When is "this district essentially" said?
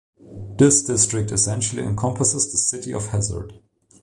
0.57-1.83